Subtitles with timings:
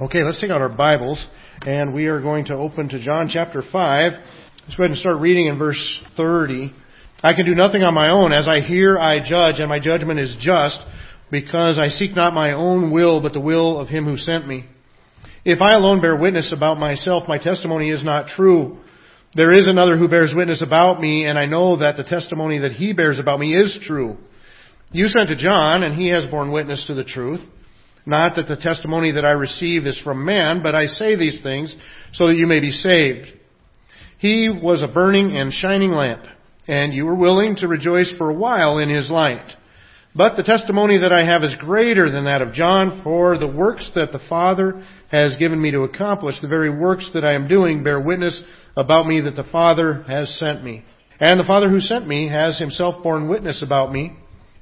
[0.00, 1.26] Okay, let's take out our Bibles
[1.66, 4.12] and we are going to open to John chapter 5.
[4.12, 6.72] Let's go ahead and start reading in verse 30.
[7.20, 8.32] I can do nothing on my own.
[8.32, 10.78] As I hear, I judge, and my judgment is just,
[11.32, 14.66] because I seek not my own will, but the will of him who sent me.
[15.44, 18.78] If I alone bear witness about myself, my testimony is not true.
[19.34, 22.70] There is another who bears witness about me, and I know that the testimony that
[22.70, 24.16] he bears about me is true.
[24.92, 27.40] You sent to John, and he has borne witness to the truth.
[28.08, 31.76] Not that the testimony that I receive is from man, but I say these things
[32.14, 33.26] so that you may be saved.
[34.16, 36.22] He was a burning and shining lamp,
[36.66, 39.54] and you were willing to rejoice for a while in his light.
[40.14, 43.90] But the testimony that I have is greater than that of John, for the works
[43.94, 47.84] that the Father has given me to accomplish, the very works that I am doing,
[47.84, 48.42] bear witness
[48.74, 50.82] about me that the Father has sent me.
[51.20, 54.16] And the Father who sent me has himself borne witness about me.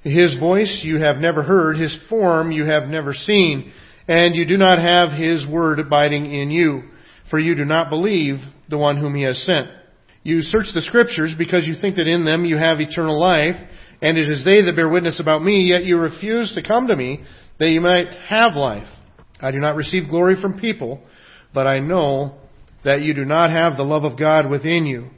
[0.06, 3.72] His voice you have never heard, His form you have never seen,
[4.06, 6.82] and you do not have His word abiding in you,
[7.28, 8.36] for you do not believe
[8.68, 9.66] the one whom He has sent.
[10.22, 13.56] You search the Scriptures because you think that in them you have eternal life,
[14.00, 16.94] and it is they that bear witness about me, yet you refuse to come to
[16.94, 17.24] me
[17.58, 18.86] that you might have life.
[19.40, 21.00] I do not receive glory from people,
[21.52, 22.36] but I know
[22.84, 25.08] that you do not have the love of God within you.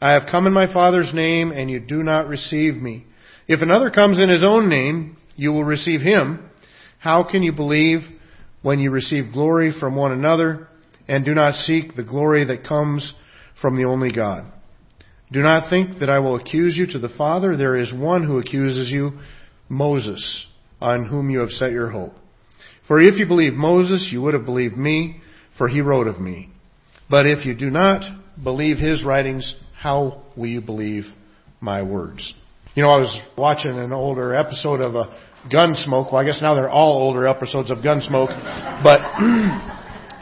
[0.00, 3.06] I have come in my Father's name, and you do not receive me.
[3.48, 6.48] If another comes in his own name, you will receive him.
[6.98, 8.00] How can you believe
[8.62, 10.68] when you receive glory from one another
[11.06, 13.12] and do not seek the glory that comes
[13.60, 14.44] from the only God?
[15.30, 17.56] Do not think that I will accuse you to the Father.
[17.56, 19.18] There is one who accuses you,
[19.68, 20.46] Moses,
[20.80, 22.14] on whom you have set your hope.
[22.88, 25.20] For if you believe Moses, you would have believed me,
[25.58, 26.50] for he wrote of me.
[27.10, 28.02] But if you do not
[28.42, 31.04] believe his writings, how will you believe
[31.60, 32.34] my words?
[32.76, 35.08] You know, I was watching an older episode of a
[35.48, 36.12] Gunsmoke.
[36.12, 38.28] Well, I guess now they're all older episodes of Gunsmoke.
[38.84, 39.00] But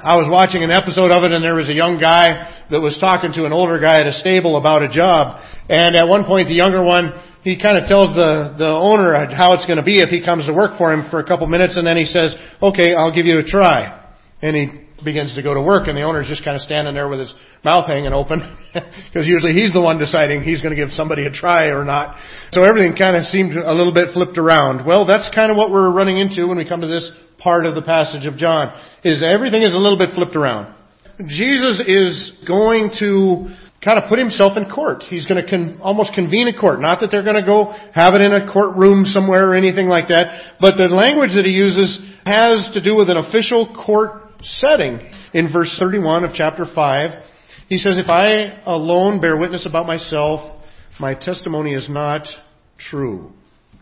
[0.06, 2.96] I was watching an episode of it and there was a young guy that was
[3.02, 5.42] talking to an older guy at a stable about a job.
[5.69, 7.11] And at one point the younger one,
[7.42, 10.46] he kind of tells the, the owner how it's going to be if he comes
[10.46, 13.27] to work for him for a couple minutes and then he says, okay, I'll give
[13.27, 14.03] you a try.
[14.44, 17.08] And he begins to go to work and the owner's just kind of standing there
[17.08, 17.32] with his
[17.64, 18.44] mouth hanging open
[19.08, 22.20] because usually he's the one deciding he's going to give somebody a try or not.
[22.52, 24.84] So everything kind of seemed a little bit flipped around.
[24.84, 27.10] Well, that's kind of what we're running into when we come to this
[27.40, 28.68] part of the passage of John
[29.02, 30.77] is everything is a little bit flipped around.
[31.24, 33.48] Jesus is going to
[33.80, 35.04] kind of put himself in court.
[35.08, 36.80] He's going to con- almost convene a court.
[36.80, 40.08] Not that they're going to go have it in a courtroom somewhere or anything like
[40.08, 45.00] that, but the language that he uses has to do with an official court setting.
[45.32, 47.22] In verse 31 of chapter 5,
[47.68, 50.62] he says, If I alone bear witness about myself,
[51.00, 52.27] my testimony is not
[52.78, 53.33] true.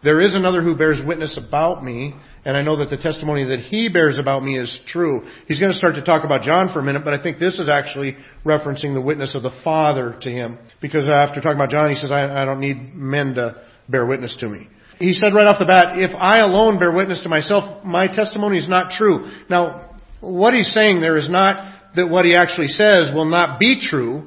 [0.02, 2.14] There is another who bears witness about me,
[2.44, 5.22] and I know that the testimony that he bears about me is true.
[5.46, 7.60] He's going to start to talk about John for a minute, but I think this
[7.60, 10.58] is actually referencing the witness of the Father to him.
[10.80, 14.36] Because after talking about John, he says, I, I don't need men to bear witness
[14.40, 14.68] to me.
[14.98, 18.58] He said right off the bat, if I alone bear witness to myself, my testimony
[18.58, 19.30] is not true.
[19.48, 19.91] Now,
[20.22, 24.26] what he's saying there is not that what he actually says will not be true,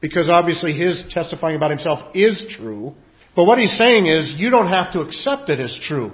[0.00, 2.94] because obviously his testifying about himself is true.
[3.34, 6.12] But what he's saying is, you don't have to accept it as true.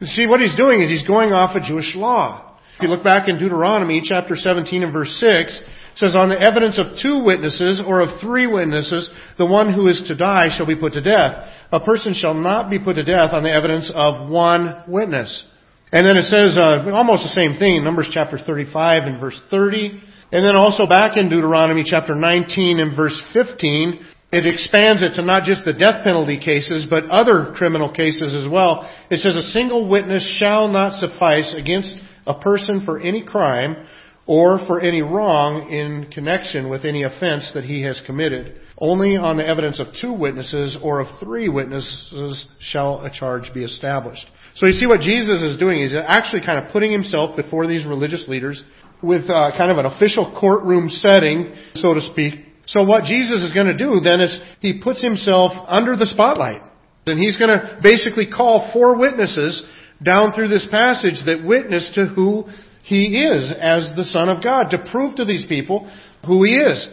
[0.00, 2.56] You see, what he's doing is he's going off a Jewish law.
[2.76, 5.64] If you look back in Deuteronomy chapter 17 and verse 6, it
[5.96, 10.04] says, On the evidence of two witnesses or of three witnesses, the one who is
[10.06, 11.48] to die shall be put to death.
[11.72, 15.44] A person shall not be put to death on the evidence of one witness.
[15.90, 20.02] And then it says uh, almost the same thing, Numbers chapter 35 and verse 30.
[20.30, 25.22] And then also back in Deuteronomy chapter 19 and verse 15, it expands it to
[25.22, 28.84] not just the death penalty cases, but other criminal cases as well.
[29.10, 31.94] It says a single witness shall not suffice against
[32.26, 33.86] a person for any crime
[34.26, 38.60] or for any wrong in connection with any offense that he has committed.
[38.76, 43.64] Only on the evidence of two witnesses or of three witnesses shall a charge be
[43.64, 44.26] established.
[44.58, 45.78] So you see what Jesus is doing.
[45.78, 48.60] He's actually kind of putting himself before these religious leaders
[49.00, 52.34] with uh, kind of an official courtroom setting, so to speak.
[52.66, 56.60] So what Jesus is going to do then is he puts himself under the spotlight.
[57.06, 59.64] And he's going to basically call four witnesses
[60.02, 62.46] down through this passage that witness to who
[62.82, 65.88] he is as the Son of God, to prove to these people
[66.26, 66.88] who he is.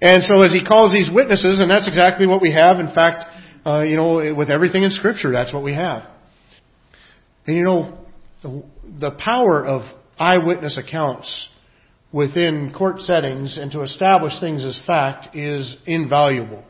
[0.00, 3.24] And so as he calls these witnesses, and that's exactly what we have, in fact,
[3.66, 6.04] uh, you know, with everything in Scripture, that's what we have.
[7.46, 7.98] And you know,
[8.42, 8.64] the,
[9.00, 9.82] the power of
[10.18, 11.48] eyewitness accounts
[12.12, 16.64] within court settings and to establish things as fact is invaluable.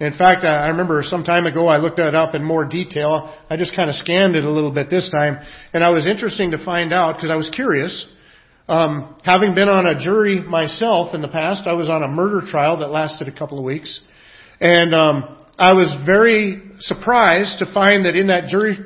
[0.00, 3.32] In fact, I remember some time ago I looked that up in more detail.
[3.48, 5.38] I just kind of scanned it a little bit this time,
[5.72, 8.06] and I was interesting to find out because I was curious
[8.68, 12.46] Um, having been on a jury myself in the past, I was on a murder
[12.46, 14.00] trial that lasted a couple of weeks,
[14.60, 18.78] and um, I was very surprised to find that in that jury,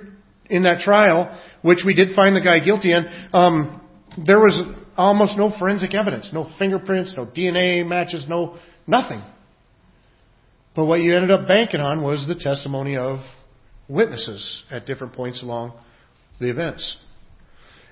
[0.51, 3.81] in that trial, which we did find the guy guilty in, um,
[4.25, 4.59] there was
[4.97, 9.23] almost no forensic evidence, no fingerprints, no DNA matches, no nothing.
[10.75, 13.21] But what you ended up banking on was the testimony of
[13.89, 15.73] witnesses at different points along
[16.39, 16.97] the events.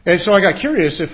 [0.04, 1.10] And so I got curious if,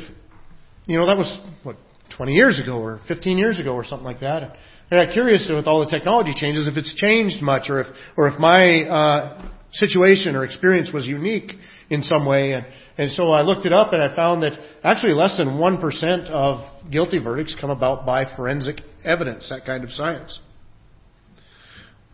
[0.87, 1.77] you know, that was, what,
[2.17, 4.57] 20 years ago or 15 years ago or something like that.
[4.91, 7.87] I got curious with all the technology changes if it's changed much or if,
[8.17, 11.53] or if my, uh, situation or experience was unique
[11.89, 12.53] in some way.
[12.53, 12.67] And,
[12.99, 16.91] and so I looked it up and I found that actually less than 1% of
[16.91, 20.39] guilty verdicts come about by forensic evidence, that kind of science.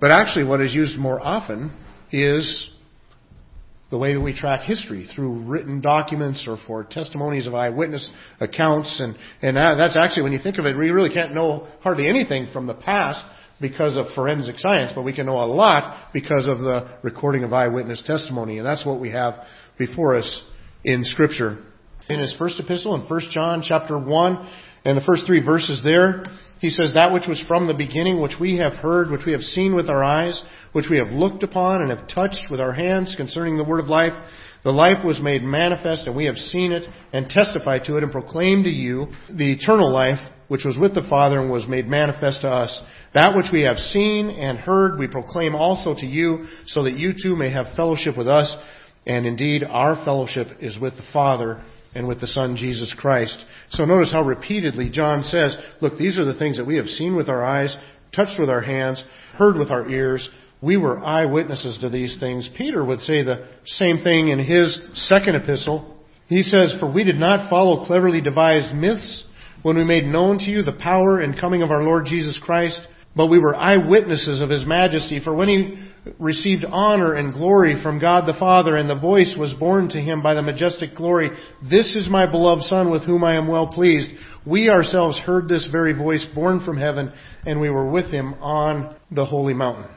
[0.00, 1.76] But actually what is used more often
[2.12, 2.70] is
[3.90, 8.10] the way that we track history through written documents or for testimonies of eyewitness
[8.40, 9.00] accounts.
[9.00, 12.48] And, and that's actually, when you think of it, we really can't know hardly anything
[12.52, 13.24] from the past
[13.60, 17.52] because of forensic science, but we can know a lot because of the recording of
[17.52, 18.58] eyewitness testimony.
[18.58, 19.34] And that's what we have
[19.78, 20.42] before us
[20.84, 21.58] in Scripture.
[22.08, 24.52] In his first epistle in 1 John chapter 1
[24.84, 26.24] and the first three verses there,
[26.60, 29.40] he says, That which was from the beginning, which we have heard, which we have
[29.40, 30.42] seen with our eyes,
[30.72, 33.86] which we have looked upon and have touched with our hands concerning the word of
[33.86, 34.12] life,
[34.66, 36.82] the life was made manifest, and we have seen it
[37.12, 40.18] and testified to it and proclaimed to you the eternal life
[40.48, 42.82] which was with the Father and was made manifest to us.
[43.14, 47.12] That which we have seen and heard we proclaim also to you, so that you
[47.12, 48.56] too may have fellowship with us.
[49.06, 51.62] And indeed, our fellowship is with the Father
[51.94, 53.38] and with the Son, Jesus Christ.
[53.70, 57.14] So notice how repeatedly John says, look, these are the things that we have seen
[57.14, 57.76] with our eyes,
[58.12, 59.04] touched with our hands,
[59.34, 60.28] heard with our ears.
[60.62, 62.50] We were eyewitnesses to these things.
[62.56, 65.96] Peter would say the same thing in his second epistle.
[66.28, 69.24] He says, For we did not follow cleverly devised myths
[69.62, 72.80] when we made known to you the power and coming of our Lord Jesus Christ,
[73.14, 75.20] but we were eyewitnesses of his majesty.
[75.22, 75.86] For when he
[76.18, 80.22] received honor and glory from God the Father, and the voice was borne to him
[80.22, 81.30] by the majestic glory,
[81.68, 84.10] This is my beloved Son with whom I am well pleased.
[84.46, 87.12] We ourselves heard this very voice borne from heaven,
[87.44, 89.90] and we were with him on the holy mountain.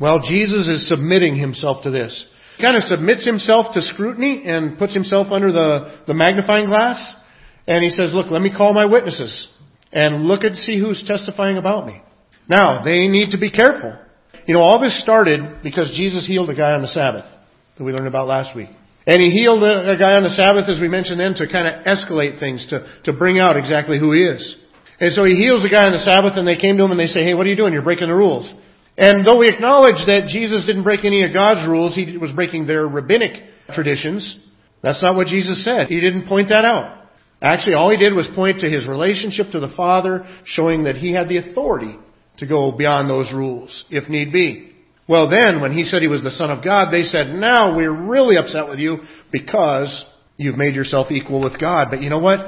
[0.00, 2.26] Well, Jesus is submitting himself to this.
[2.56, 7.14] He kind of submits himself to scrutiny and puts himself under the, the magnifying glass.
[7.66, 9.48] And he says, look, let me call my witnesses
[9.92, 12.02] and look and see who's testifying about me.
[12.48, 13.98] Now, they need to be careful.
[14.46, 17.24] You know, all this started because Jesus healed a guy on the Sabbath
[17.76, 18.68] that we learned about last week.
[19.06, 21.84] And he healed a, guy on the Sabbath, as we mentioned then, to kind of
[21.84, 24.56] escalate things, to, to bring out exactly who he is.
[25.00, 27.00] And so he heals a guy on the Sabbath and they came to him and
[27.00, 27.72] they say, hey, what are you doing?
[27.72, 28.52] You're breaking the rules.
[28.96, 32.66] And though we acknowledge that Jesus didn't break any of God's rules, he was breaking
[32.66, 34.38] their rabbinic traditions.
[34.82, 35.88] That's not what Jesus said.
[35.88, 37.02] He didn't point that out.
[37.42, 41.12] Actually, all he did was point to his relationship to the Father, showing that he
[41.12, 41.96] had the authority
[42.38, 44.72] to go beyond those rules, if need be.
[45.08, 48.06] Well then, when he said he was the Son of God, they said, now we're
[48.06, 48.98] really upset with you
[49.30, 50.04] because
[50.36, 51.88] you've made yourself equal with God.
[51.90, 52.46] But you know what?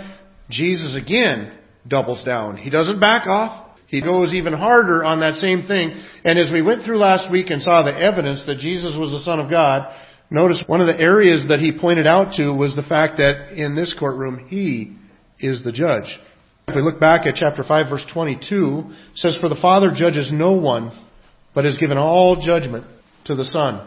[0.48, 1.52] Jesus again
[1.86, 2.56] doubles down.
[2.56, 3.65] He doesn't back off.
[3.88, 5.90] He goes even harder on that same thing.
[6.24, 9.20] And as we went through last week and saw the evidence that Jesus was the
[9.20, 9.94] Son of God,
[10.30, 13.76] notice one of the areas that he pointed out to was the fact that in
[13.76, 14.96] this courtroom, he
[15.38, 16.18] is the judge.
[16.68, 20.30] If we look back at chapter 5 verse 22, it says, For the Father judges
[20.32, 20.90] no one,
[21.54, 22.86] but has given all judgment
[23.26, 23.86] to the Son.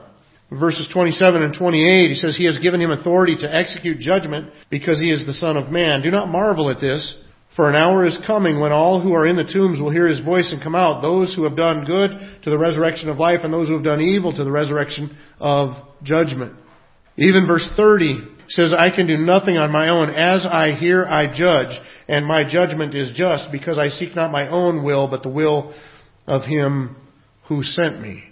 [0.49, 4.99] Verses 27 and 28, he says, He has given him authority to execute judgment because
[4.99, 6.01] he is the Son of Man.
[6.01, 7.21] Do not marvel at this,
[7.59, 10.21] for an hour is coming when all who are in the tombs will hear his
[10.21, 12.11] voice and come out, those who have done good
[12.43, 15.71] to the resurrection of life, and those who have done evil to the resurrection of
[16.01, 16.53] judgment.
[17.17, 20.09] Even verse 30 says, I can do nothing on my own.
[20.09, 24.47] As I hear, I judge, and my judgment is just, because I seek not my
[24.47, 25.75] own will, but the will
[26.27, 26.95] of him
[27.49, 28.23] who sent me.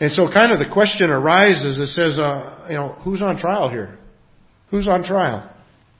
[0.00, 3.70] And so kind of the question arises, it says, uh, you know, who's on trial
[3.70, 3.96] here?
[4.72, 5.54] Who's on trial?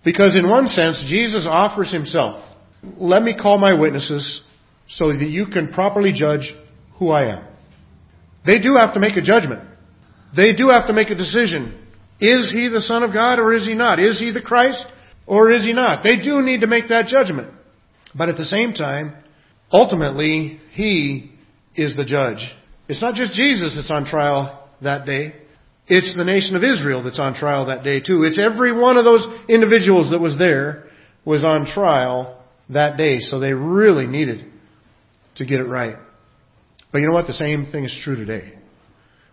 [0.05, 2.49] Because in one sense, Jesus offers himself.
[2.83, 4.43] Let me call my witnesses
[4.89, 6.53] so that you can properly judge
[6.99, 7.47] who I am.
[8.45, 9.63] They do have to make a judgment.
[10.37, 11.79] They do have to make a decision.
[12.21, 13.99] Is he the Son of God or is he not?
[13.99, 14.85] Is he the Christ
[15.27, 16.03] or is he not?
[16.03, 17.49] They do need to make that judgment.
[18.15, 19.15] But at the same time,
[19.71, 21.33] ultimately, he
[21.75, 22.39] is the judge.
[22.89, 25.35] It's not just Jesus that's on trial that day.
[25.87, 28.23] It's the nation of Israel that's on trial that day too.
[28.23, 30.85] It's every one of those individuals that was there
[31.25, 32.42] was on trial
[32.73, 33.21] that day.
[33.21, 34.51] So they really needed
[35.37, 35.97] to get it right.
[36.91, 37.27] But you know what?
[37.27, 38.55] The same thing is true today.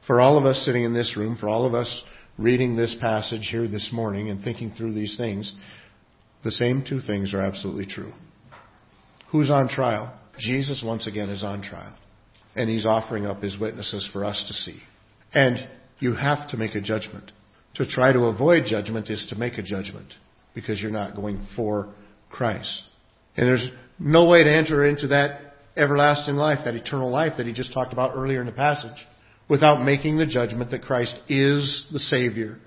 [0.07, 2.03] For all of us sitting in this room, for all of us
[2.37, 5.53] reading this passage here this morning and thinking through these things,
[6.43, 8.13] the same two things are absolutely true.
[9.31, 10.17] Who's on trial?
[10.39, 11.95] Jesus, once again, is on trial.
[12.55, 14.81] And he's offering up his witnesses for us to see.
[15.33, 15.67] And
[15.99, 17.31] you have to make a judgment.
[17.75, 20.13] To try to avoid judgment is to make a judgment
[20.55, 21.93] because you're not going for
[22.29, 22.83] Christ.
[23.35, 23.67] And there's
[23.99, 27.93] no way to enter into that everlasting life, that eternal life that he just talked
[27.93, 29.05] about earlier in the passage,
[29.49, 32.57] without making the judgment that Christ is the Savior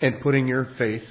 [0.00, 1.02] and putting your faith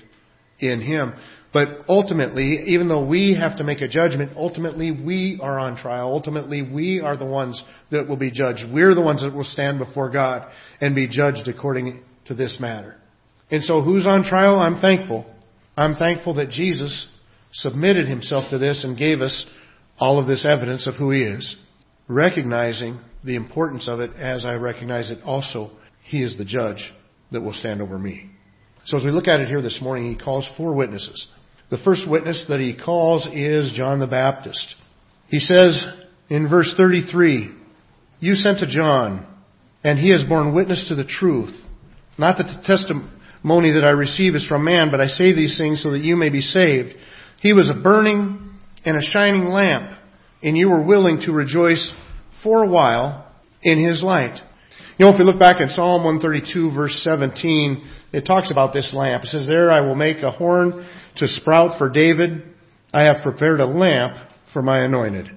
[0.60, 1.14] in Him.
[1.54, 6.08] But ultimately, even though we have to make a judgment, ultimately we are on trial.
[6.08, 8.64] Ultimately we are the ones that will be judged.
[8.72, 12.96] We're the ones that will stand before God and be judged according to this matter.
[13.50, 14.60] And so who's on trial?
[14.60, 15.26] I'm thankful.
[15.76, 17.08] I'm thankful that Jesus
[17.52, 19.46] submitted himself to this and gave us
[20.00, 21.58] all of this evidence of who he is,
[22.08, 25.72] recognizing the importance of it as I recognize it also,
[26.04, 26.92] he is the judge
[27.32, 28.30] that will stand over me.
[28.86, 31.28] So as we look at it here this morning, he calls four witnesses.
[31.70, 34.76] The first witness that he calls is John the Baptist.
[35.28, 35.86] He says
[36.30, 37.52] in verse 33,
[38.20, 39.26] You sent to John,
[39.84, 41.56] and he has borne witness to the truth.
[42.18, 45.82] Not that the testimony that I receive is from man, but I say these things
[45.82, 46.96] so that you may be saved.
[47.42, 48.52] He was a burning
[48.86, 49.98] and a shining lamp,
[50.44, 51.94] and you were willing to rejoice
[52.44, 53.32] for a while
[53.64, 54.40] in his light.
[54.98, 57.84] You know, if we look back in Psalm 132 verse 17,
[58.14, 59.24] it talks about this lamp.
[59.24, 62.44] It says, There I will make a horn to sprout for David.
[62.94, 64.18] I have prepared a lamp
[64.54, 65.32] for my anointed.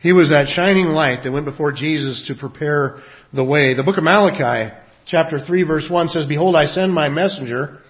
[0.00, 3.00] He was that shining light that went before Jesus to prepare
[3.34, 3.74] the way.
[3.74, 4.74] The book of Malachi,
[5.06, 7.80] chapter 3 verse 1 says, Behold, I send my messenger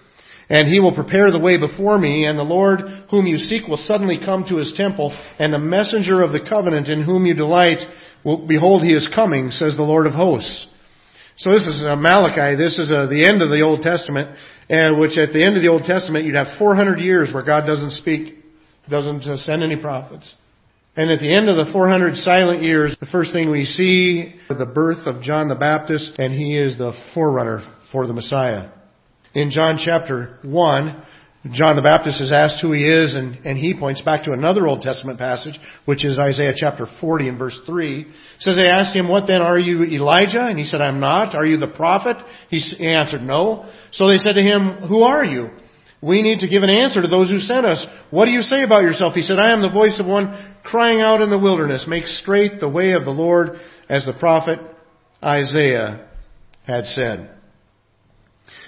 [0.49, 3.77] and he will prepare the way before me, and the Lord whom you seek will
[3.77, 7.79] suddenly come to his temple, and the messenger of the covenant in whom you delight,
[8.23, 10.67] will, behold, he is coming, says the Lord of hosts.
[11.37, 12.55] So this is Malachi.
[12.55, 14.35] This is the end of the Old Testament,
[14.69, 17.67] and which at the end of the Old Testament you'd have 400 years where God
[17.67, 18.35] doesn't speak,
[18.89, 20.33] doesn't uh, send any prophets.
[20.95, 24.57] And at the end of the 400 silent years, the first thing we see is
[24.57, 27.61] the birth of John the Baptist, and he is the forerunner
[27.91, 28.71] for the Messiah
[29.37, 31.03] in John chapter 1,
[31.51, 34.65] John the Baptist is asked who he is, and, and he points back to another
[34.65, 38.01] Old Testament passage, which is Isaiah chapter 40 and verse 3.
[38.01, 38.07] It
[38.39, 40.43] says they asked him, what then, are you Elijah?
[40.43, 41.35] And he said, I'm not.
[41.35, 42.17] Are you the prophet?
[42.49, 43.71] He, he answered, no.
[43.91, 45.51] So they said to him, who are you?
[46.01, 47.85] We need to give an answer to those who sent us.
[48.09, 49.13] What do you say about yourself?
[49.13, 52.59] He said, I am the voice of one crying out in the wilderness, make straight
[52.59, 53.51] the way of the Lord,
[53.87, 54.59] as the prophet
[55.23, 56.09] Isaiah
[56.65, 57.36] had said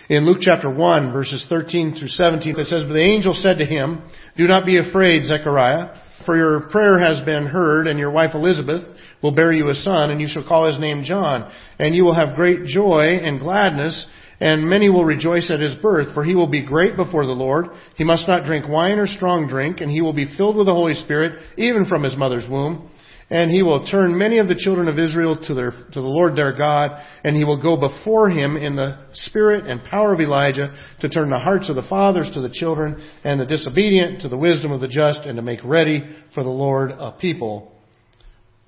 [0.10, 3.66] in Luke chapter 1 verses 13 through 17 it says, But the angel said to
[3.66, 4.02] him,
[4.36, 8.84] Do not be afraid, Zechariah, for your prayer has been heard, and your wife Elizabeth
[9.22, 11.52] will bear you a son, and you shall call his name John.
[11.78, 14.06] And you will have great joy and gladness,
[14.40, 17.68] and many will rejoice at his birth, for he will be great before the Lord.
[17.96, 20.74] He must not drink wine or strong drink, and he will be filled with the
[20.74, 22.90] Holy Spirit, even from his mother's womb
[23.30, 26.36] and he will turn many of the children of Israel to, their, to the Lord
[26.36, 30.76] their God, and he will go before him in the spirit and power of Elijah
[31.02, 34.38] to turn the hearts of the fathers to the children, and the disobedient to the
[34.38, 37.72] wisdom of the just, and to make ready for the Lord a people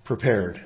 [0.05, 0.63] prepared.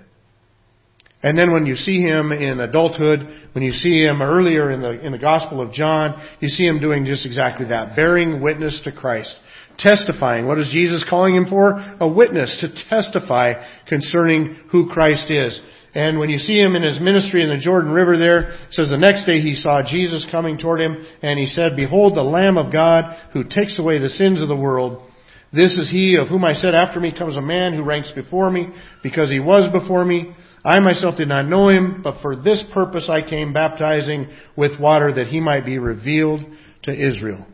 [1.23, 5.03] And then when you see him in adulthood, when you see him earlier in the,
[5.03, 8.91] in the Gospel of John, you see him doing just exactly that, bearing witness to
[8.91, 9.35] Christ.
[9.77, 10.47] Testifying.
[10.47, 11.73] What is Jesus calling him for?
[11.99, 13.53] A witness to testify
[13.87, 15.61] concerning who Christ is.
[15.93, 18.97] And when you see him in his ministry in the Jordan River there, says the
[18.97, 22.71] next day he saw Jesus coming toward him and he said, Behold the Lamb of
[22.71, 25.09] God who takes away the sins of the world.
[25.53, 28.51] This is he of whom I said, After me comes a man who ranks before
[28.51, 28.67] me
[29.03, 30.35] because he was before me.
[30.65, 34.27] I myself did not know him, but for this purpose I came baptizing
[34.57, 36.41] with water that he might be revealed
[36.83, 37.45] to Israel.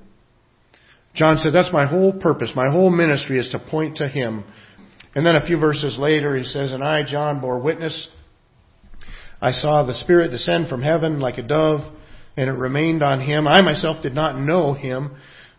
[1.13, 2.53] John said, that's my whole purpose.
[2.55, 4.45] My whole ministry is to point to Him.
[5.13, 8.07] And then a few verses later, he says, And I, John, bore witness.
[9.41, 11.81] I saw the Spirit descend from heaven like a dove,
[12.37, 13.47] and it remained on him.
[13.47, 15.15] I myself did not know him,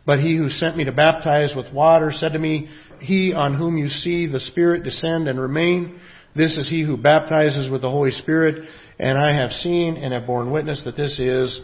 [0.07, 3.77] but he who sent me to baptize with water said to me, He on whom
[3.77, 6.01] you see the Spirit descend and remain,
[6.35, 8.67] this is he who baptizes with the Holy Spirit,
[8.99, 11.61] and I have seen and have borne witness that this is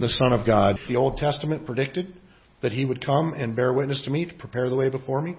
[0.00, 0.76] the Son of God.
[0.88, 2.12] The Old Testament predicted
[2.62, 5.36] that he would come and bear witness to me to prepare the way before me.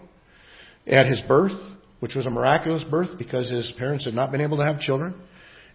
[0.87, 1.59] At his birth,
[1.99, 5.13] which was a miraculous birth because his parents had not been able to have children,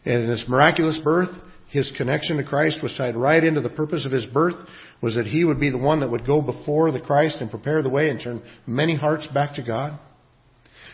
[0.05, 1.31] and in this miraculous birth,
[1.69, 4.55] his connection to Christ was tied right into the purpose of his birth,
[5.03, 7.83] was that he would be the one that would go before the Christ and prepare
[7.83, 9.99] the way and turn many hearts back to God.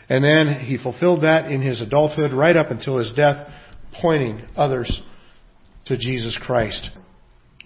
[0.09, 3.49] And then he fulfilled that in his adulthood right up until his death,
[4.00, 5.00] pointing others
[5.87, 6.90] to Jesus Christ.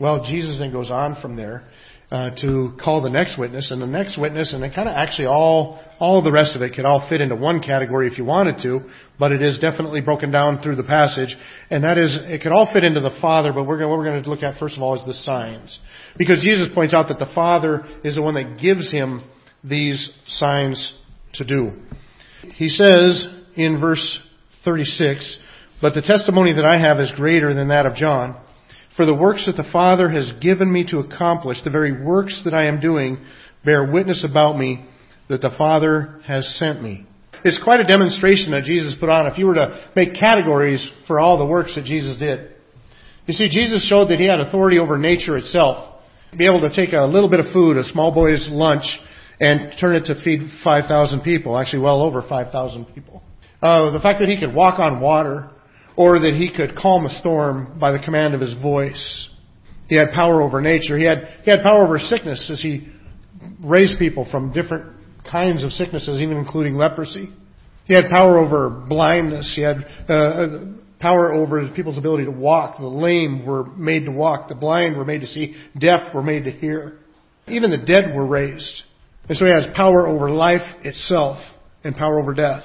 [0.00, 1.66] Well, Jesus then goes on from there
[2.10, 5.26] uh, to call the next witness and the next witness, and it kind of actually
[5.26, 8.62] all all the rest of it could all fit into one category if you wanted
[8.62, 8.80] to,
[9.18, 11.34] but it is definitely broken down through the passage,
[11.68, 13.52] and that is it could all fit into the Father.
[13.52, 15.80] But we're going, what we're going to look at first of all is the signs,
[16.16, 19.24] because Jesus points out that the Father is the one that gives him
[19.64, 20.94] these signs
[21.34, 21.72] to do.
[22.54, 24.20] He says in verse
[24.64, 25.40] 36,
[25.82, 28.36] "But the testimony that I have is greater than that of John."
[28.96, 32.54] For the works that the Father has given me to accomplish, the very works that
[32.54, 33.18] I am doing,
[33.64, 34.86] bear witness about me
[35.28, 37.06] that the Father has sent me.
[37.44, 41.20] It's quite a demonstration that Jesus put on if you were to make categories for
[41.20, 42.52] all the works that Jesus did.
[43.26, 46.00] You see, Jesus showed that he had authority over nature itself.
[46.36, 48.84] Be able to take a little bit of food, a small boy's lunch,
[49.40, 53.22] and turn it to feed 5,000 people, actually well over 5,000 people.
[53.60, 55.50] Uh, the fact that he could walk on water,
[55.96, 59.30] or that he could calm a storm by the command of his voice.
[59.88, 60.98] He had power over nature.
[60.98, 62.88] He had, he had power over sickness as he
[63.62, 64.96] raised people from different
[65.30, 67.30] kinds of sicknesses, even including leprosy.
[67.84, 69.52] He had power over blindness.
[69.54, 70.64] He had uh, uh
[71.00, 72.78] power over people's ability to walk.
[72.78, 74.48] The lame were made to walk.
[74.48, 75.54] The blind were made to see.
[75.78, 76.98] Deaf were made to hear.
[77.46, 78.82] Even the dead were raised.
[79.28, 81.38] And so he has power over life itself
[81.84, 82.64] and power over death.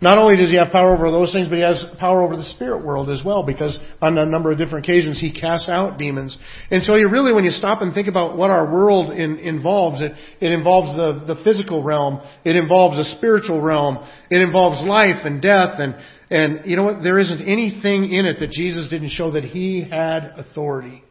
[0.00, 2.44] Not only does he have power over those things, but he has power over the
[2.44, 6.36] spirit world as well, because on a number of different occasions he casts out demons.
[6.70, 10.02] And so you really, when you stop and think about what our world in, involves,
[10.02, 13.98] it, it involves the, the physical realm, it involves the spiritual realm,
[14.30, 15.94] it involves life and death, and,
[16.30, 17.02] and you know what?
[17.02, 21.04] There isn't anything in it that Jesus didn't show that he had authority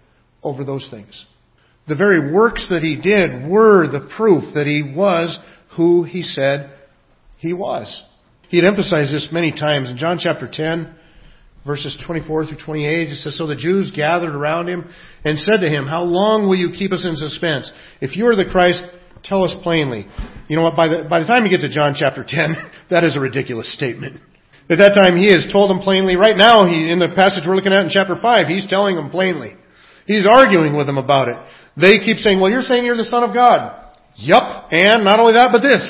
[0.44, 1.26] over those things.
[1.88, 5.38] The very works that he did were the proof that he was
[5.76, 6.72] who he said
[7.38, 8.04] he was.
[8.54, 9.90] He had emphasized this many times.
[9.90, 10.94] In John chapter 10,
[11.66, 14.94] verses 24 through 28, it says, So the Jews gathered around him
[15.26, 17.74] and said to him, How long will you keep us in suspense?
[18.00, 18.86] If you are the Christ,
[19.24, 20.06] tell us plainly.
[20.48, 20.76] You know what?
[20.76, 22.56] By the, by the time you get to John chapter 10,
[22.92, 24.22] that is a ridiculous statement.
[24.70, 26.16] At that time, he has told them plainly.
[26.16, 29.10] Right now, he, in the passage we're looking at in chapter 5, he's telling them
[29.10, 29.56] plainly.
[30.06, 31.38] He's arguing with them about it.
[31.76, 33.82] They keep saying, well, you're saying you're the Son of God.
[34.14, 34.70] Yup.
[34.70, 35.82] And not only that, but this.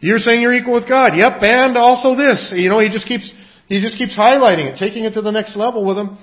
[0.00, 1.16] You're saying you're equal with God.
[1.16, 2.52] Yep, and also this.
[2.54, 3.32] You know, he just keeps
[3.66, 6.18] he just keeps highlighting it, taking it to the next level with him.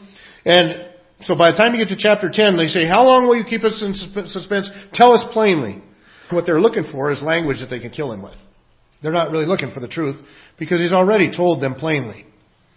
[0.45, 3.35] And so by the time you get to chapter 10, they say, How long will
[3.35, 4.69] you keep us in suspense?
[4.93, 5.81] Tell us plainly.
[6.29, 8.35] What they're looking for is language that they can kill him with.
[9.03, 10.15] They're not really looking for the truth
[10.57, 12.25] because he's already told them plainly.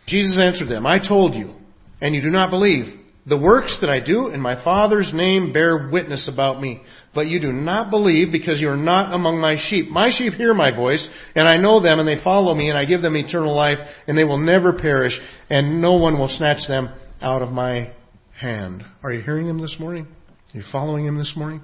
[0.07, 1.55] Jesus answered them, I told you,
[2.01, 3.01] and you do not believe.
[3.27, 6.83] The works that I do in my Father's name bear witness about me.
[7.15, 9.89] But you do not believe because you are not among my sheep.
[9.89, 12.85] My sheep hear my voice, and I know them, and they follow me, and I
[12.85, 16.91] give them eternal life, and they will never perish, and no one will snatch them
[17.23, 17.93] out of my
[18.39, 18.85] hand.
[19.03, 20.07] Are you hearing him this morning?
[20.53, 21.63] Are you following him this morning?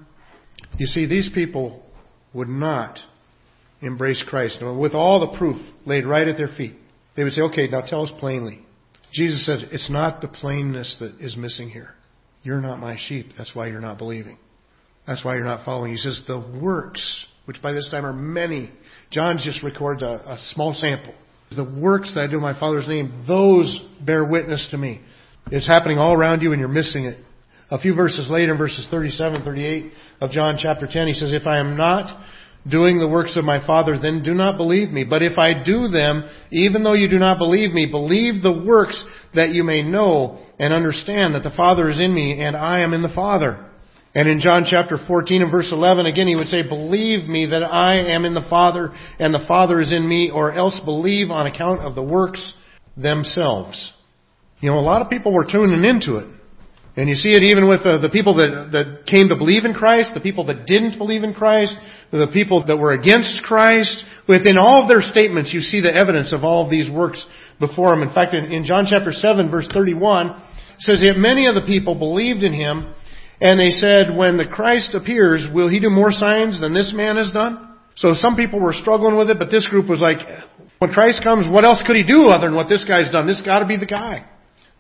[0.79, 1.83] You see, these people
[2.33, 2.99] would not
[3.83, 6.77] embrace Christ with all the proof laid right at their feet.
[7.17, 8.61] They would say, okay, now tell us plainly.
[9.13, 11.95] Jesus said, It's not the plainness that is missing here.
[12.43, 13.27] You're not my sheep.
[13.37, 14.39] That's why you're not believing.
[15.07, 15.93] That's why you're not following.
[15.93, 18.71] He says, The works, which by this time are many.
[19.11, 21.15] John just records a, a small sample.
[21.55, 25.01] The works that I do in my Father's name, those bear witness to me.
[25.51, 27.19] It's happening all around you and you're missing it.
[27.71, 31.47] A few verses later, in verses 37, 38 of John chapter 10, he says, If
[31.47, 32.25] I am not
[32.69, 35.05] doing the works of my Father, then do not believe me.
[35.09, 39.03] But if I do them, even though you do not believe me, believe the works
[39.35, 42.93] that you may know and understand that the Father is in me and I am
[42.93, 43.67] in the Father.
[44.15, 47.63] And in John chapter 14 and verse 11, again he would say, believe me that
[47.63, 51.47] I am in the Father and the Father is in me, or else believe on
[51.47, 52.53] account of the works
[52.97, 53.93] themselves.
[54.61, 56.27] You know, a lot of people were tuning into it.
[56.97, 59.75] And you see it even with the, the people that, that came to believe in
[59.75, 61.77] Christ, the people that didn't believe in Christ,
[62.11, 64.05] the people that were against Christ.
[64.29, 67.25] Within all of their statements, you see the evidence of all of these works
[67.61, 68.03] before them.
[68.03, 70.37] In fact, in, in John chapter 7, verse 31, it
[70.81, 72.93] says, Yet many of the people believed in him,
[73.41, 77.17] and they said, When the Christ appears, will he do more signs than this man
[77.17, 77.71] has done?
[77.95, 80.19] So some people were struggling with it, but this group was like,
[80.79, 83.27] When Christ comes, what else could he do other than what this guy's done?
[83.27, 84.27] This gotta be the guy.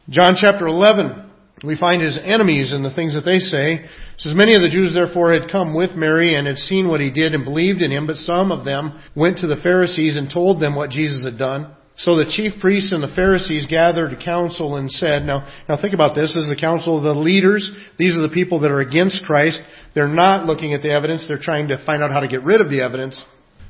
[0.08, 1.29] John chapter 11,
[1.62, 3.84] we find his enemies in the things that they say.
[3.84, 7.00] It says, Many of the Jews therefore had come with Mary and had seen what
[7.00, 10.30] he did and believed in him, but some of them went to the Pharisees and
[10.32, 11.74] told them what Jesus had done.
[11.96, 15.92] So the chief priests and the Pharisees gathered a council and said, now, now think
[15.92, 16.34] about this.
[16.34, 17.70] This is the council of the leaders.
[17.98, 19.60] These are the people that are against Christ.
[19.94, 21.26] They're not looking at the evidence.
[21.28, 23.22] They're trying to find out how to get rid of the evidence.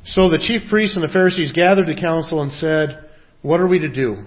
[0.05, 3.05] So the chief priests and the Pharisees gathered the council and said,
[3.43, 4.25] what are we to do?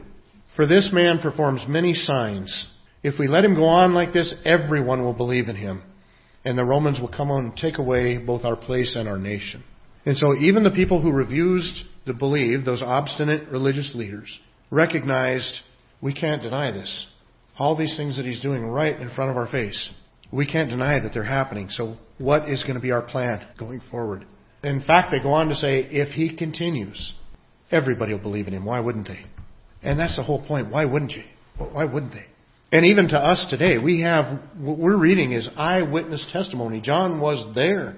[0.58, 2.70] For this man performs many signs.
[3.04, 5.84] If we let him go on like this, everyone will believe in him.
[6.46, 9.64] and the Romans will come and take away both our place and our nation.
[10.06, 14.40] And so even the people who refused to believe, those obstinate religious leaders,
[14.70, 15.62] recognized
[16.02, 17.06] we can't deny this.
[17.58, 19.90] All these things that he's doing right in front of our face.
[20.32, 21.70] We can't deny that they're happening.
[21.70, 24.26] So what is going to be our plan going forward?
[24.64, 27.14] In fact, they go on to say, if he continues,
[27.72, 28.66] everybody will believe in him.
[28.66, 29.26] Why wouldn't they?
[29.84, 30.72] And that's the whole point.
[30.72, 31.24] Why wouldn't you?
[31.58, 32.26] Why wouldn't they?
[32.74, 36.82] And even to us today, we have, what we're reading is eyewitness testimony.
[36.82, 37.98] John was there.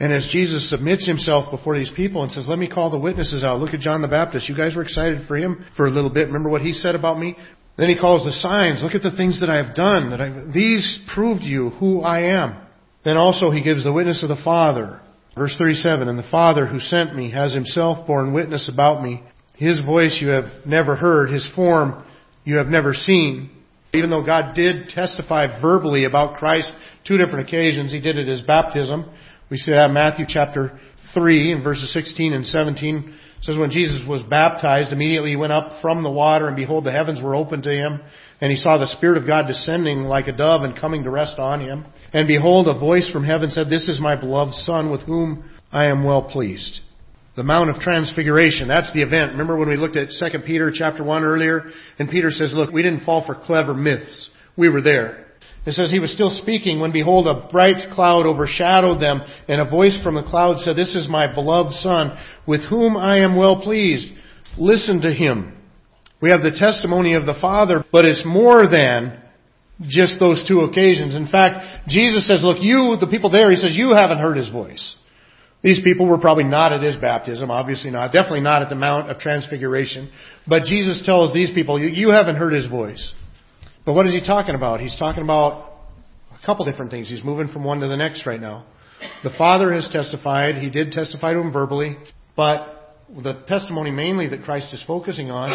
[0.00, 3.44] And as Jesus submits himself before these people and says, let me call the witnesses
[3.44, 3.60] out.
[3.60, 4.48] Look at John the Baptist.
[4.48, 6.28] You guys were excited for him for a little bit.
[6.28, 7.36] Remember what he said about me?
[7.76, 8.82] Then he calls the signs.
[8.82, 10.08] Look at the things that I have done.
[10.08, 12.56] That I, these prove to you who I am.
[13.04, 15.02] Then also he gives the witness of the Father.
[15.36, 19.22] Verse 37, And the Father who sent me has himself borne witness about me.
[19.56, 21.28] His voice you have never heard.
[21.28, 22.02] His form
[22.44, 23.50] you have never seen.
[23.94, 26.70] Even though God did testify verbally about Christ
[27.06, 29.10] two different occasions, He did it at His baptism.
[29.50, 30.78] We see that in Matthew chapter
[31.14, 32.96] 3 in verses 16 and 17.
[33.38, 36.84] It says when Jesus was baptized, immediately he went up from the water and behold
[36.84, 38.00] the heavens were opened to him
[38.40, 41.38] and he saw the Spirit of God descending like a dove and coming to rest
[41.38, 41.86] on him.
[42.12, 45.86] And behold a voice from heaven said, This is my beloved Son with whom I
[45.86, 46.80] am well pleased.
[47.36, 49.32] The Mount of Transfiguration, that's the event.
[49.32, 51.64] Remember when we looked at 2 Peter chapter 1 earlier?
[51.98, 54.30] And Peter says, look, we didn't fall for clever myths.
[54.56, 55.26] We were there.
[55.66, 59.68] It says he was still speaking when behold a bright cloud overshadowed them and a
[59.68, 63.60] voice from the cloud said, This is my beloved son with whom I am well
[63.60, 64.12] pleased.
[64.56, 65.58] Listen to him.
[66.22, 69.20] We have the testimony of the Father, but it's more than
[69.82, 71.14] just those two occasions.
[71.14, 74.48] In fact, Jesus says, look, you, the people there, he says, you haven't heard his
[74.48, 74.94] voice.
[75.66, 78.12] These people were probably not at his baptism, obviously not.
[78.12, 80.12] Definitely not at the Mount of Transfiguration.
[80.46, 83.12] But Jesus tells these people, you haven't heard his voice.
[83.84, 84.78] But what is he talking about?
[84.78, 85.72] He's talking about
[86.30, 87.08] a couple different things.
[87.08, 88.64] He's moving from one to the next right now.
[89.24, 90.54] The Father has testified.
[90.54, 91.96] He did testify to him verbally.
[92.36, 95.50] But the testimony mainly that Christ is focusing on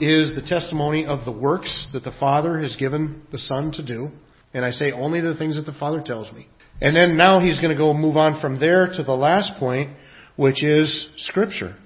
[0.00, 4.12] is the testimony of the works that the Father has given the Son to do.
[4.54, 6.46] And I say only the things that the Father tells me.
[6.80, 9.90] And then now he's going to go move on from there to the last point,
[10.36, 11.76] which is Scripture.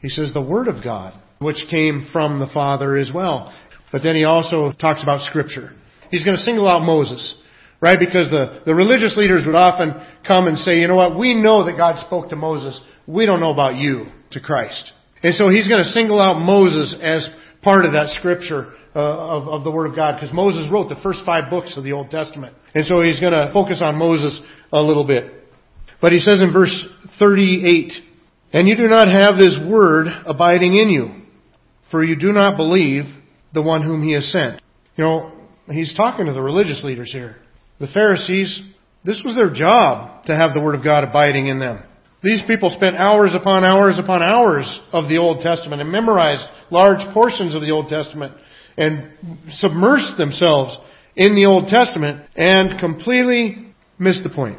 [0.00, 3.54] He says the Word of God, which came from the Father as well.
[3.92, 5.72] But then he also talks about Scripture.
[6.10, 7.34] He's going to single out Moses,
[7.80, 7.98] right?
[7.98, 9.94] Because the, the religious leaders would often
[10.26, 12.80] come and say, you know what, we know that God spoke to Moses.
[13.06, 14.92] We don't know about you to Christ.
[15.22, 17.28] And so he's going to single out Moses as
[17.62, 21.00] part of that Scripture uh, of, of the Word of God because Moses wrote the
[21.02, 22.56] first five books of the Old Testament.
[22.74, 24.40] And so he's going to focus on Moses
[24.72, 25.32] a little bit.
[26.00, 26.86] But he says in verse
[27.18, 27.92] 38,
[28.52, 31.10] And you do not have this Word abiding in you,
[31.90, 33.04] for you do not believe
[33.52, 34.60] the one whom he has sent.
[34.96, 35.32] You know,
[35.70, 37.36] he's talking to the religious leaders here.
[37.80, 38.60] The Pharisees,
[39.04, 41.82] this was their job to have the Word of God abiding in them.
[42.22, 47.00] These people spent hours upon hours upon hours of the Old Testament and memorized large
[47.14, 48.34] portions of the Old Testament
[48.76, 49.10] and
[49.62, 50.76] submersed themselves
[51.16, 54.58] in the Old Testament and completely missed the point.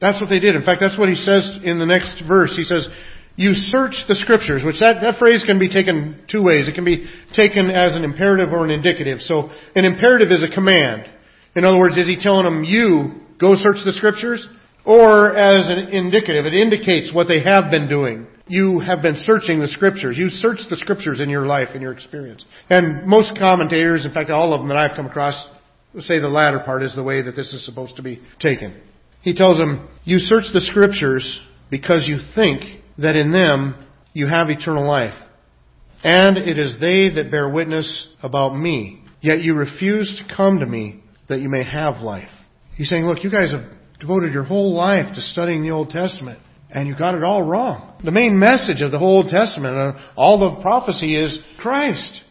[0.00, 0.56] That's what they did.
[0.56, 2.54] In fact, that's what he says in the next verse.
[2.56, 2.88] He says,
[3.36, 6.68] you search the scriptures, which that, that phrase can be taken two ways.
[6.68, 9.20] It can be taken as an imperative or an indicative.
[9.20, 11.08] So an imperative is a command.
[11.54, 14.46] In other words, is he telling them, you go search the scriptures?
[14.84, 19.60] Or as an indicative, it indicates what they have been doing you have been searching
[19.60, 20.18] the scriptures.
[20.18, 22.44] You search the scriptures in your life, in your experience.
[22.68, 25.46] And most commentators, in fact all of them that I've come across,
[25.98, 28.80] say the latter part is the way that this is supposed to be taken.
[29.22, 32.62] He tells them, you search the scriptures because you think
[32.98, 35.14] that in them you have eternal life.
[36.02, 39.02] And it is they that bear witness about me.
[39.20, 42.30] Yet you refuse to come to me that you may have life.
[42.76, 46.38] He's saying, look, you guys have devoted your whole life to studying the Old Testament.
[46.70, 47.98] And you got it all wrong.
[48.02, 52.22] The main message of the whole Old Testament, all the prophecy is Christ.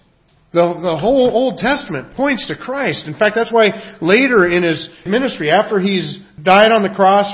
[0.51, 3.05] The, the whole Old Testament points to Christ.
[3.05, 7.29] In fact, that's why later in his ministry, after he's died on the cross,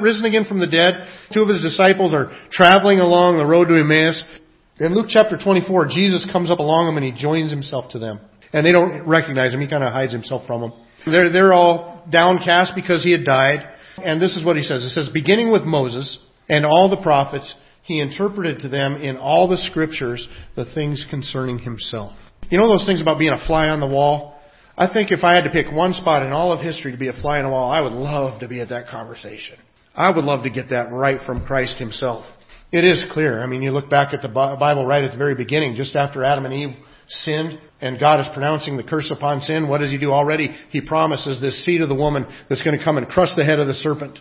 [0.00, 1.02] risen again from the dead,
[1.32, 4.22] two of his disciples are traveling along the road to Emmaus.
[4.78, 8.20] In Luke chapter 24, Jesus comes up along them and he joins himself to them.
[8.52, 9.60] And they don't recognize him.
[9.60, 10.72] He kind of hides himself from them.
[11.06, 13.68] They're, they're all downcast because he had died.
[13.96, 14.82] And this is what he says.
[14.84, 16.18] It says, beginning with Moses,
[16.50, 17.54] and all the prophets,
[17.84, 22.12] he interpreted to them in all the scriptures the things concerning himself.
[22.50, 24.34] You know those things about being a fly on the wall?
[24.76, 27.08] I think if I had to pick one spot in all of history to be
[27.08, 29.56] a fly on the wall, I would love to be at that conversation.
[29.94, 32.24] I would love to get that right from Christ himself.
[32.72, 33.42] It is clear.
[33.42, 36.24] I mean, you look back at the Bible right at the very beginning, just after
[36.24, 36.76] Adam and Eve
[37.08, 40.50] sinned and God is pronouncing the curse upon sin, what does He do already?
[40.70, 43.60] He promises this seed of the woman that's going to come and crush the head
[43.60, 44.18] of the serpent.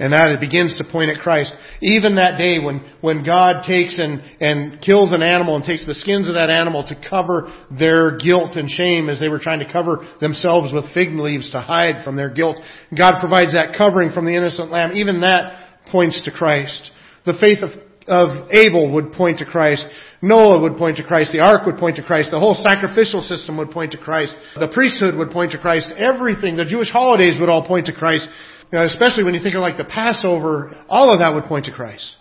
[0.00, 1.52] And that it begins to point at Christ.
[1.82, 5.94] Even that day when, when God takes and, and kills an animal and takes the
[5.94, 9.70] skins of that animal to cover their guilt and shame as they were trying to
[9.70, 12.56] cover themselves with fig leaves to hide from their guilt.
[12.96, 14.92] God provides that covering from the innocent lamb.
[14.94, 16.90] Even that points to Christ.
[17.26, 17.70] The faith of,
[18.08, 19.84] of Abel would point to Christ.
[20.22, 21.32] Noah would point to Christ.
[21.32, 22.30] The ark would point to Christ.
[22.30, 24.34] The whole sacrificial system would point to Christ.
[24.54, 25.92] The priesthood would point to Christ.
[25.96, 28.28] Everything, the Jewish holidays would all point to Christ.
[28.72, 31.72] Know, especially when you think of like the Passover, all of that would point to
[31.72, 32.16] Christ.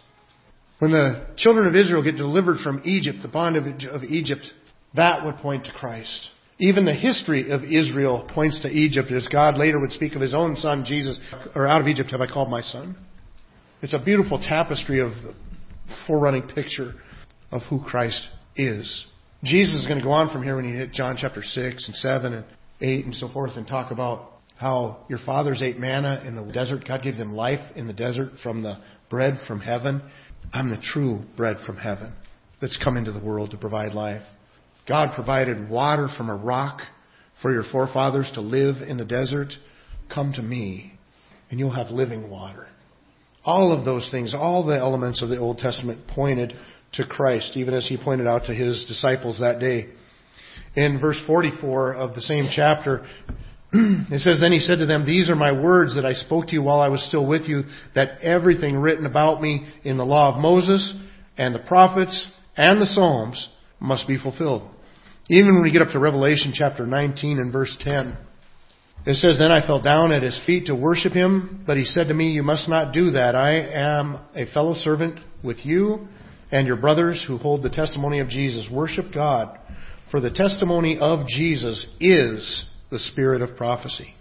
[0.80, 4.52] When the children of Israel get delivered from Egypt, the bond of, of Egypt,
[4.96, 6.30] that would point to Christ.
[6.58, 10.34] Even the history of Israel points to Egypt as God later would speak of his
[10.34, 11.20] own son, Jesus,
[11.56, 12.98] or out of Egypt have I called my son.
[13.82, 15.34] It's a beautiful tapestry of the
[16.08, 16.94] forerunning picture
[17.52, 19.06] of who Christ is.
[19.44, 21.96] Jesus is going to go on from here when you hit John chapter 6 and
[21.96, 22.46] 7 and
[22.82, 26.84] 8 and so forth and talk about how your fathers ate manna in the desert.
[26.86, 28.78] God gave them life in the desert from the
[29.10, 30.02] bread from heaven.
[30.52, 32.12] I'm the true bread from heaven
[32.60, 34.22] that's come into the world to provide life.
[34.86, 36.82] God provided water from a rock
[37.42, 39.54] for your forefathers to live in the desert.
[40.14, 40.92] Come to me
[41.50, 42.68] and you'll have living water.
[43.46, 46.54] All of those things, all the elements of the Old Testament pointed
[46.94, 49.88] to Christ, even as he pointed out to his disciples that day.
[50.76, 53.08] In verse 44 of the same chapter,
[53.74, 56.54] it says, Then he said to them, These are my words that I spoke to
[56.54, 57.64] you while I was still with you,
[57.96, 60.94] that everything written about me in the law of Moses
[61.38, 62.28] and the prophets
[62.58, 64.70] and the Psalms must be fulfilled.
[65.30, 68.18] Even when we get up to Revelation chapter 19 and verse 10,
[69.06, 72.08] it says, Then I fell down at his feet to worship him, but he said
[72.08, 73.36] to me, You must not do that.
[73.36, 76.08] I am a fellow servant with you
[76.52, 78.68] and your brothers who hold the testimony of Jesus.
[78.72, 79.58] Worship God,
[80.12, 84.16] for the testimony of Jesus is the spirit of prophecy.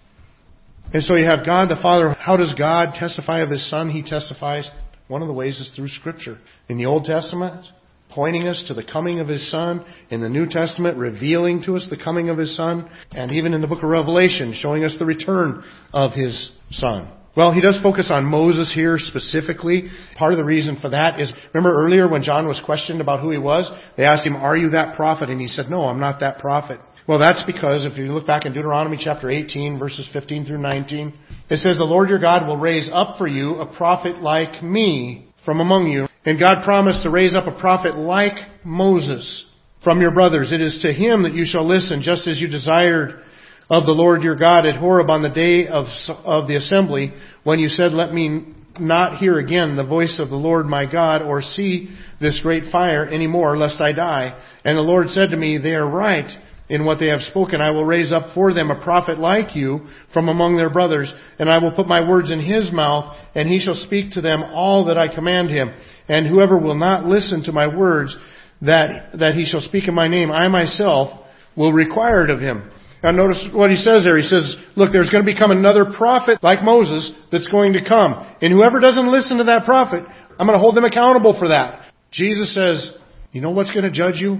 [0.93, 2.11] And so you have God the Father.
[2.11, 3.91] How does God testify of His Son?
[3.91, 4.71] He testifies.
[5.09, 6.39] One of the ways is through Scripture.
[6.69, 7.67] In the Old Testament,
[8.11, 9.85] pointing us to the coming of His Son.
[10.11, 12.91] In the New Testament, revealing to us the coming of His Son.
[13.11, 17.13] And even in the book of Revelation, showing us the return of His Son.
[17.37, 19.91] Well, he does focus on Moses here specifically.
[20.17, 23.31] Part of the reason for that is, remember earlier when John was questioned about who
[23.31, 23.71] he was?
[23.97, 25.31] They asked him, are you that prophet?
[25.31, 26.81] And he said, no, I'm not that prophet.
[27.09, 31.15] Well, that's because if you look back in Deuteronomy chapter 18 verses 15 through 19,
[31.49, 35.27] it says, the Lord your God will raise up for you a prophet like me
[35.43, 36.07] from among you.
[36.27, 39.47] And God promised to raise up a prophet like Moses
[39.83, 40.53] from your brothers.
[40.53, 43.23] It is to him that you shall listen, just as you desired
[43.71, 45.87] of the Lord your God at Horeb on the day of,
[46.27, 50.37] of the assembly when you said, let me not hear again the voice of the
[50.37, 51.89] Lord my God or see
[52.21, 54.39] this great fire any more lest I die.
[54.63, 56.29] And the Lord said to me, they are right
[56.69, 57.61] in what they have spoken.
[57.61, 61.51] I will raise up for them a prophet like you from among their brothers, and
[61.51, 64.87] I will put my words in his mouth, and he shall speak to them all
[64.87, 65.75] that I command him.
[66.09, 68.17] And whoever will not listen to my words
[68.63, 71.27] that, that he shall speak in my name, I myself
[71.57, 72.71] will require it of him.
[73.03, 74.17] Now notice what he says there.
[74.17, 78.15] He says, look, there's going to become another prophet like Moses that's going to come.
[78.43, 80.03] And whoever doesn't listen to that prophet,
[80.39, 81.93] I'm going to hold them accountable for that.
[82.11, 82.93] Jesus says,
[83.31, 84.39] you know what's going to judge you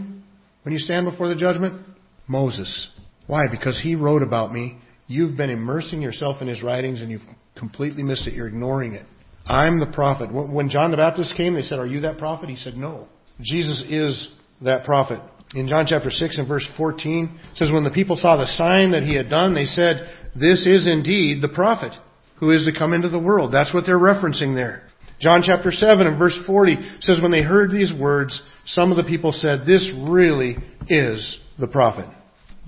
[0.63, 1.85] when you stand before the judgment?
[2.29, 2.91] Moses.
[3.27, 3.47] Why?
[3.51, 4.79] Because he wrote about me.
[5.07, 7.23] You've been immersing yourself in his writings and you've
[7.57, 8.35] completely missed it.
[8.35, 9.07] You're ignoring it.
[9.47, 10.29] I'm the prophet.
[10.33, 12.51] When John the Baptist came, they said, are you that prophet?
[12.51, 13.09] He said, no.
[13.41, 15.21] Jesus is that prophet
[15.55, 18.91] in John chapter 6 and verse 14, it says, When the people saw the sign
[18.93, 21.93] that he had done, they said, This is indeed the prophet
[22.37, 23.53] who is to come into the world.
[23.53, 24.83] That's what they're referencing there.
[25.21, 29.09] John chapter 7 and verse 40 says, When they heard these words, some of the
[29.09, 32.09] people said, This really is the prophet.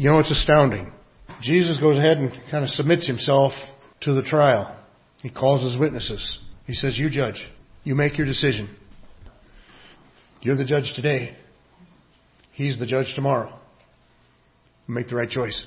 [0.01, 0.91] You know, it's astounding.
[1.43, 3.53] Jesus goes ahead and kind of submits himself
[4.01, 4.75] to the trial.
[5.21, 6.39] He calls his witnesses.
[6.67, 7.47] He says, You judge.
[7.85, 8.75] You make your decision.
[10.41, 11.37] You're the judge today.
[12.53, 13.59] He's the judge tomorrow.
[14.89, 15.67] Make the right choice.